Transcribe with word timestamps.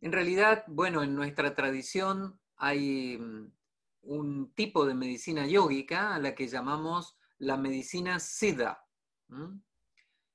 En 0.00 0.12
realidad, 0.12 0.64
bueno, 0.68 1.02
en 1.02 1.14
nuestra 1.14 1.54
tradición 1.54 2.40
hay 2.56 3.18
mm, 3.18 3.52
un 4.02 4.52
tipo 4.54 4.86
de 4.86 4.94
medicina 4.94 5.46
yógica 5.46 6.14
a 6.14 6.18
la 6.18 6.34
que 6.34 6.48
llamamos 6.48 7.16
la 7.38 7.56
medicina 7.56 8.18
siddha. 8.18 8.84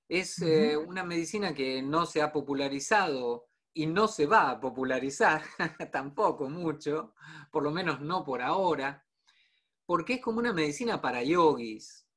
Es 0.07 0.41
eh, 0.41 0.77
una 0.77 1.03
medicina 1.03 1.53
que 1.53 1.81
no 1.81 2.05
se 2.05 2.21
ha 2.21 2.31
popularizado 2.31 3.47
y 3.73 3.87
no 3.87 4.07
se 4.07 4.27
va 4.27 4.51
a 4.51 4.59
popularizar 4.59 5.43
tampoco 5.91 6.49
mucho, 6.49 7.15
por 7.51 7.63
lo 7.63 7.71
menos 7.71 8.01
no 8.01 8.23
por 8.23 8.41
ahora, 8.41 9.05
porque 9.85 10.13
es 10.13 10.21
como 10.21 10.39
una 10.39 10.53
medicina 10.53 11.01
para 11.01 11.23
yogis. 11.23 12.07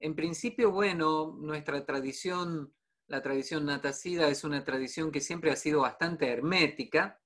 En 0.00 0.14
principio, 0.14 0.70
bueno, 0.70 1.34
nuestra 1.38 1.84
tradición, 1.84 2.72
la 3.08 3.22
tradición 3.22 3.64
natacida, 3.64 4.28
es 4.28 4.44
una 4.44 4.64
tradición 4.64 5.10
que 5.10 5.20
siempre 5.20 5.50
ha 5.50 5.56
sido 5.56 5.80
bastante 5.80 6.28
hermética, 6.30 7.20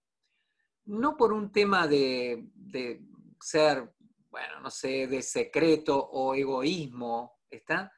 no 0.84 1.16
por 1.16 1.32
un 1.32 1.52
tema 1.52 1.86
de, 1.86 2.48
de 2.54 3.02
ser, 3.40 3.92
bueno, 4.30 4.60
no 4.60 4.70
sé, 4.70 5.06
de 5.08 5.22
secreto 5.22 5.98
o 5.98 6.34
egoísmo, 6.34 7.40
¿está? 7.50 7.92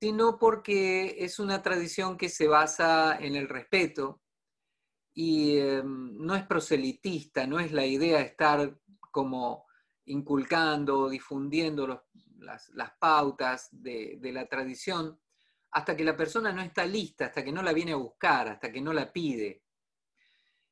Sino 0.00 0.38
porque 0.38 1.16
es 1.18 1.38
una 1.38 1.62
tradición 1.62 2.16
que 2.16 2.28
se 2.28 2.46
basa 2.46 3.18
en 3.18 3.34
el 3.34 3.48
respeto 3.48 4.22
y 5.12 5.58
em, 5.58 6.16
no 6.18 6.36
es 6.36 6.46
proselitista, 6.46 7.46
no 7.46 7.58
es 7.58 7.72
la 7.72 7.86
idea 7.86 8.20
estar 8.20 8.78
como 9.10 9.66
inculcando, 10.04 11.08
difundiendo 11.08 12.04
las, 12.38 12.70
pautas 13.00 13.68
de, 13.72 14.18
de, 14.20 14.32
la 14.32 14.46
tradición 14.46 15.18
hasta 15.70 15.96
que 15.96 16.04
la 16.04 16.16
persona 16.16 16.52
no 16.52 16.62
está 16.62 16.86
lista, 16.86 17.26
hasta 17.26 17.44
que 17.44 17.52
no 17.52 17.62
la 17.62 17.72
viene 17.72 17.92
a 17.92 17.96
buscar, 17.96 18.48
hasta 18.48 18.72
que 18.72 18.80
no 18.80 18.92
la 18.92 19.12
pide. 19.12 19.62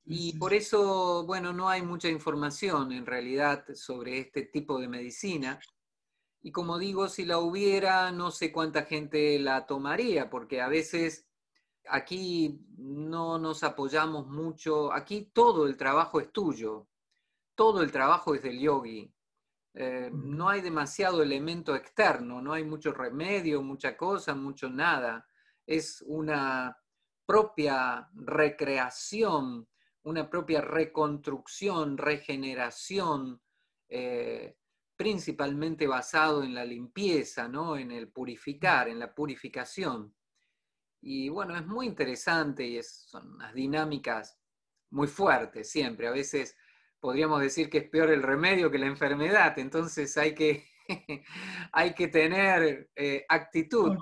Y 0.07 0.37
por 0.39 0.53
eso, 0.53 1.25
bueno, 1.27 1.53
no 1.53 1.69
hay 1.69 1.83
mucha 1.83 2.09
información 2.09 2.93
en 2.93 3.07
realidad 3.07 3.65
sobre 3.75 4.19
este 4.19 4.43
tipo 4.43 4.79
de 4.79 4.89
medicina. 4.89 5.59
Y 6.43 6.53
como 6.53 6.79
digo, 6.79 7.09
si 7.09 7.25
la 7.25 7.39
hubiera, 7.39 8.13
no 8.13 8.31
sé 8.31 8.53
cuánta 8.53 8.83
gente 8.83 9.39
la 9.39 9.67
tomaría, 9.67 10.29
porque 10.29 10.61
a 10.61 10.69
veces 10.69 11.27
aquí 11.89 12.61
no 12.77 13.39
nos 13.39 13.63
apoyamos 13.63 14.27
mucho, 14.27 14.93
aquí 14.93 15.31
todo 15.33 15.67
el 15.67 15.77
trabajo 15.77 16.21
es 16.21 16.31
tuyo, 16.33 16.87
todo 17.55 17.83
el 17.83 17.91
trabajo 17.91 18.35
es 18.35 18.43
del 18.43 18.59
yogi. 18.59 19.14
Eh, 19.77 20.09
no 20.13 20.49
hay 20.49 20.61
demasiado 20.61 21.21
elemento 21.21 21.75
externo, 21.75 22.41
no 22.41 22.53
hay 22.53 22.63
mucho 22.65 22.93
remedio, 22.93 23.61
mucha 23.61 23.97
cosa, 23.97 24.35
mucho 24.35 24.71
nada. 24.71 25.27
Es 25.67 26.03
una 26.07 26.77
propia 27.27 28.09
recreación, 28.15 29.69
una 30.05 30.31
propia 30.31 30.61
reconstrucción, 30.61 31.99
regeneración, 31.99 33.41
eh, 33.89 34.57
principalmente 34.97 35.89
basado 35.89 36.45
en 36.45 36.55
la 36.55 36.65
limpieza, 36.65 37.49
¿no? 37.49 37.77
en 37.77 37.91
el 37.91 38.09
purificar, 38.09 38.89
en 38.89 39.01
la 39.01 39.13
purificación. 39.13 40.15
Y 41.01 41.29
bueno, 41.29 41.57
es 41.57 41.67
muy 41.67 41.87
interesante 41.87 42.65
y 42.65 42.81
son 42.83 43.35
unas 43.35 43.53
dinámicas 43.53 44.39
muy 44.91 45.09
fuertes 45.09 45.69
siempre. 45.69 46.07
A 46.07 46.13
veces 46.13 46.57
podríamos 47.05 47.39
decir 47.43 47.69
que 47.69 47.77
es 47.77 47.91
peor 47.91 48.11
el 48.11 48.23
remedio 48.23 48.71
que 48.71 48.79
la 48.79 48.87
enfermedad, 48.87 49.59
entonces 49.59 50.17
hay 50.17 50.35
que, 50.35 50.65
hay 51.73 51.93
que 51.93 52.09
tener 52.09 52.89
eh, 52.97 53.27
actitud. 53.29 53.95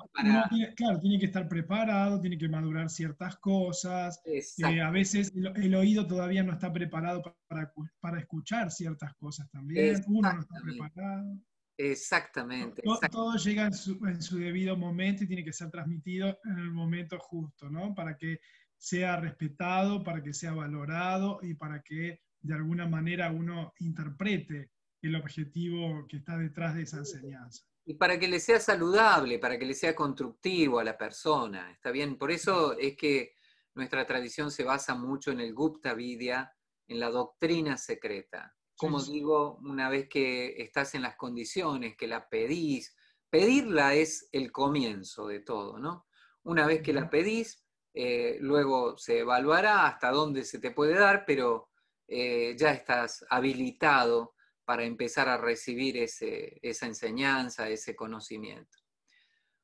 claro, 0.76 1.00
tiene 1.00 1.18
que 1.18 1.26
estar 1.26 1.48
preparado, 1.48 2.20
tiene 2.20 2.38
que 2.38 2.48
madurar 2.48 2.88
ciertas 2.88 3.34
cosas. 3.38 4.22
Eh, 4.24 4.80
a 4.80 4.92
veces 4.92 5.32
el, 5.34 5.74
oído 5.74 6.06
todavía 6.06 6.44
no 6.44 6.52
está 6.52 6.72
preparado 6.72 7.22
para, 7.48 7.72
para 7.98 8.20
escuchar 8.20 8.70
ciertas 8.70 9.12
cosas 9.14 9.50
también. 9.50 10.00
Uno 10.06 10.32
no 10.34 10.40
está 10.40 10.60
preparado. 10.62 11.40
Exactamente. 11.76 12.82
Todo, 13.10 13.36
llega 13.36 13.66
en 13.66 13.72
su, 13.74 14.38
debido 14.38 14.76
momento 14.76 15.24
y 15.24 15.26
tiene 15.26 15.44
que 15.44 15.52
ser 15.52 15.72
transmitido 15.72 16.38
en 16.44 16.58
el 16.58 16.70
momento 16.70 17.18
justo, 17.18 17.68
¿no? 17.68 17.96
Para 17.96 18.16
que 18.16 18.38
sea 18.82 19.16
respetado, 19.16 20.02
para 20.02 20.22
que 20.22 20.32
sea 20.32 20.52
valorado 20.52 21.38
y 21.42 21.54
para 21.54 21.82
que 21.82 22.20
de 22.40 22.54
alguna 22.54 22.86
manera 22.88 23.30
uno 23.30 23.72
interprete 23.78 24.70
el 25.00 25.14
objetivo 25.14 26.06
que 26.08 26.16
está 26.16 26.36
detrás 26.36 26.74
de 26.74 26.82
esa 26.82 26.98
enseñanza. 26.98 27.64
Y 27.84 27.94
para 27.94 28.18
que 28.18 28.28
le 28.28 28.40
sea 28.40 28.60
saludable, 28.60 29.38
para 29.38 29.58
que 29.58 29.66
le 29.66 29.74
sea 29.74 29.94
constructivo 29.94 30.78
a 30.78 30.84
la 30.84 30.96
persona, 30.96 31.70
¿está 31.70 31.90
bien? 31.90 32.16
Por 32.16 32.30
eso 32.30 32.76
es 32.78 32.96
que 32.96 33.34
nuestra 33.74 34.06
tradición 34.06 34.50
se 34.50 34.64
basa 34.64 34.94
mucho 34.94 35.30
en 35.30 35.40
el 35.40 35.54
Gupta 35.54 35.94
Vidya, 35.94 36.52
en 36.88 37.00
la 37.00 37.10
doctrina 37.10 37.76
secreta 37.76 38.54
como 38.82 39.00
digo, 39.00 39.60
una 39.62 39.88
vez 39.88 40.08
que 40.08 40.60
estás 40.60 40.96
en 40.96 41.02
las 41.02 41.14
condiciones, 41.14 41.96
que 41.96 42.08
la 42.08 42.28
pedís, 42.28 42.96
pedirla 43.30 43.94
es 43.94 44.28
el 44.32 44.50
comienzo 44.50 45.28
de 45.28 45.38
todo, 45.38 45.78
¿no? 45.78 46.06
Una 46.42 46.66
vez 46.66 46.82
que 46.82 46.92
la 46.92 47.08
pedís, 47.08 47.64
eh, 47.94 48.38
luego 48.40 48.96
se 48.96 49.20
evaluará 49.20 49.86
hasta 49.86 50.10
dónde 50.10 50.44
se 50.44 50.58
te 50.58 50.70
puede 50.70 50.94
dar, 50.94 51.24
pero 51.26 51.70
eh, 52.06 52.54
ya 52.58 52.72
estás 52.72 53.24
habilitado 53.28 54.34
para 54.64 54.84
empezar 54.84 55.28
a 55.28 55.36
recibir 55.36 55.96
esa 55.98 56.86
enseñanza, 56.86 57.68
ese 57.68 57.94
conocimiento. 57.96 58.78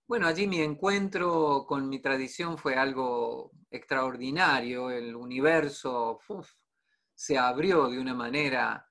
Bueno, 0.06 0.26
allí 0.26 0.46
mi 0.46 0.60
encuentro 0.60 1.66
con 1.68 1.88
mi 1.88 2.00
tradición 2.00 2.56
fue 2.56 2.74
algo 2.76 3.52
extraordinario, 3.70 4.90
el 4.90 5.14
universo 5.14 6.18
se 7.14 7.36
abrió 7.36 7.88
de 7.88 7.98
una 7.98 8.14
manera 8.14 8.88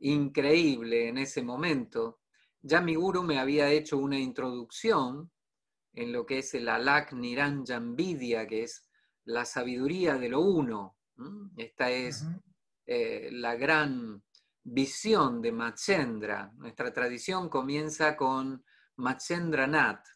increíble 0.00 1.08
en 1.08 1.18
ese 1.18 1.42
momento. 1.42 2.20
Ya 2.60 2.80
mi 2.80 2.96
guru 2.96 3.22
me 3.22 3.38
había 3.38 3.70
hecho 3.70 3.96
una 3.98 4.18
introducción 4.18 5.30
en 5.96 6.12
lo 6.12 6.24
que 6.24 6.38
es 6.38 6.54
el 6.54 6.68
Alak 6.68 7.14
Niranjan 7.14 7.96
Vidya, 7.96 8.46
que 8.46 8.62
es 8.64 8.88
la 9.24 9.44
sabiduría 9.44 10.16
de 10.18 10.28
lo 10.28 10.40
uno. 10.40 10.98
Esta 11.56 11.90
es 11.90 12.24
eh, 12.86 13.30
la 13.32 13.56
gran 13.56 14.22
visión 14.62 15.40
de 15.40 15.52
Machendra. 15.52 16.52
Nuestra 16.56 16.92
tradición 16.92 17.48
comienza 17.48 18.14
con 18.16 18.62
Machendranath. 18.96 20.06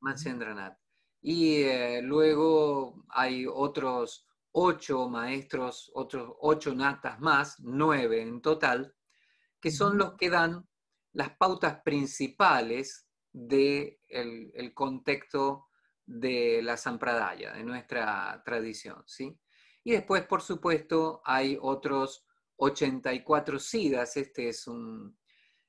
Machendranath. 0.00 0.78
Y 1.22 1.62
eh, 1.62 2.02
luego 2.02 3.04
hay 3.08 3.46
otros 3.46 4.26
ocho 4.52 5.08
maestros, 5.08 5.90
otros 5.94 6.34
ocho 6.40 6.74
natas 6.74 7.18
más, 7.20 7.58
nueve 7.60 8.20
en 8.20 8.42
total, 8.42 8.94
que 9.58 9.70
son 9.70 9.96
los 9.96 10.14
que 10.14 10.28
dan 10.28 10.68
las 11.12 11.36
pautas 11.36 11.80
principales 11.82 13.06
del 13.32 13.98
de 14.08 14.50
el 14.54 14.74
contexto 14.74 15.68
de 16.06 16.60
la 16.62 16.76
Sampradaya, 16.76 17.52
de 17.52 17.64
nuestra 17.64 18.42
tradición. 18.44 19.02
¿sí? 19.06 19.38
Y 19.84 19.92
después, 19.92 20.26
por 20.26 20.42
supuesto, 20.42 21.22
hay 21.24 21.56
otros 21.60 22.26
84 22.56 23.58
sidas. 23.58 24.16
Este 24.16 24.48
es 24.48 24.66
un, 24.66 25.16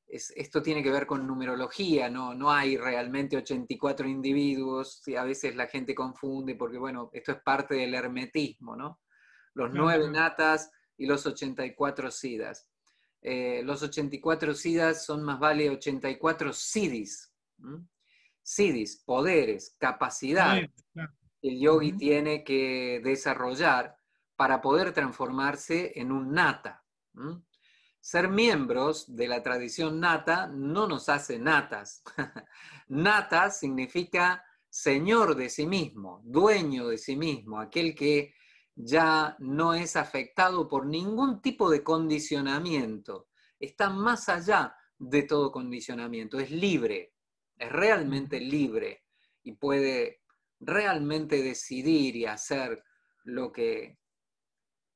esto 0.08 0.62
tiene 0.62 0.84
que 0.84 0.92
ver 0.92 1.06
con 1.06 1.26
numerología, 1.26 2.10
¿no? 2.10 2.34
no 2.34 2.52
hay 2.52 2.76
realmente 2.76 3.38
84 3.38 4.08
individuos, 4.08 5.08
y 5.08 5.16
a 5.16 5.24
veces 5.24 5.56
la 5.56 5.68
gente 5.68 5.96
confunde 5.96 6.56
porque, 6.56 6.78
bueno, 6.78 7.10
esto 7.14 7.32
es 7.32 7.42
parte 7.42 7.76
del 7.76 7.94
hermetismo, 7.94 8.76
¿no? 8.76 9.00
Los 9.54 9.72
nueve 9.74 10.10
natas 10.10 10.72
y 10.98 11.06
los 11.06 11.26
84 11.26 12.10
sidas. 12.10 12.68
Eh, 13.22 13.62
los 13.64 13.84
84 13.84 14.54
sidas 14.54 15.06
son 15.06 15.24
más 15.24 15.40
vale 15.40 15.70
84 15.70 16.54
sidis. 16.54 17.31
Sidis, 18.42 19.04
poderes, 19.06 19.76
capacidad 19.80 20.62
que 21.42 21.50
el 21.50 21.60
yogi 21.60 21.94
tiene 21.94 22.44
que 22.44 23.02
desarrollar 23.04 23.96
para 24.36 24.62
poder 24.62 24.94
transformarse 24.94 25.94
en 25.96 26.12
un 26.12 26.34
nata. 26.34 26.84
Ser 28.00 28.30
miembros 28.30 29.16
de 29.16 29.28
la 29.28 29.44
tradición 29.44 30.00
nata 30.00 30.48
no 30.48 30.88
nos 30.88 31.10
hace 31.10 31.38
natas. 31.38 32.04
nata 32.88 33.50
significa 33.52 34.44
señor 34.72 35.36
de 35.36 35.50
sí 35.50 35.68
mismo, 35.68 36.22
dueño 36.24 36.88
de 36.88 36.98
sí 36.98 37.16
mismo, 37.16 37.60
aquel 37.60 37.94
que 37.94 38.34
ya 38.74 39.36
no 39.40 39.74
es 39.74 39.96
afectado 39.96 40.68
por 40.68 40.86
ningún 40.86 41.42
tipo 41.42 41.70
de 41.70 41.84
condicionamiento, 41.84 43.28
está 43.60 43.90
más 43.90 44.30
allá 44.30 44.76
de 44.98 45.24
todo 45.24 45.52
condicionamiento, 45.52 46.40
es 46.40 46.52
libre, 46.52 47.14
es 47.62 47.72
realmente 47.72 48.40
libre 48.40 49.04
y 49.44 49.54
puede 49.54 50.22
realmente 50.60 51.44
decidir 51.44 52.16
y 52.16 52.26
hacer 52.26 52.84
lo 53.24 53.52
que 53.52 54.00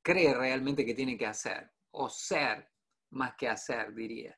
cree 0.02 0.34
realmente 0.34 0.84
que 0.84 0.96
tiene 0.96 1.16
que 1.16 1.28
hacer 1.28 1.72
o 1.92 2.10
ser 2.10 2.72
más 3.12 3.36
que 3.38 3.48
hacer, 3.48 3.94
diría. 3.94 4.38